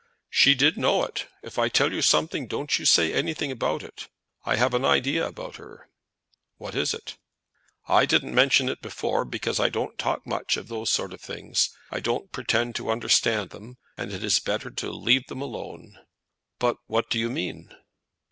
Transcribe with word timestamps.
"She 0.31 0.55
did 0.55 0.79
know 0.79 1.03
it. 1.03 1.27
If 1.43 1.59
I 1.59 1.69
tell 1.69 1.93
you 1.93 2.01
something 2.01 2.47
don't 2.47 2.79
you 2.79 2.85
say 2.85 3.13
anything 3.13 3.51
about 3.51 3.83
it. 3.83 4.07
I 4.43 4.55
have 4.55 4.73
an 4.73 4.83
idea 4.83 5.27
about 5.27 5.57
her." 5.57 5.89
"What 6.57 6.73
is 6.73 6.95
it?" 6.95 7.17
"I 7.87 8.07
didn't 8.07 8.33
mention 8.33 8.67
it 8.67 8.81
before, 8.81 9.25
because 9.25 9.59
I 9.59 9.69
don't 9.69 9.99
talk 9.99 10.25
much 10.25 10.57
of 10.57 10.69
those 10.69 10.89
sort 10.89 11.13
of 11.13 11.21
things. 11.21 11.69
I 11.91 11.99
don't 11.99 12.31
pretend 12.31 12.73
to 12.77 12.89
understand 12.89 13.51
them, 13.51 13.77
and 13.95 14.11
it 14.11 14.23
is 14.23 14.39
better 14.39 14.71
to 14.71 14.89
leave 14.89 15.27
them 15.27 15.43
alone." 15.43 15.99
"But 16.57 16.77
what 16.87 17.11
do 17.11 17.19
you 17.19 17.29
mean?" 17.29 17.71